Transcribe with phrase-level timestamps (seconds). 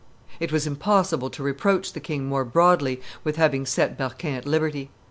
[0.39, 4.89] It was impossible to reproach the king more broadly with having set Berquin at liberty.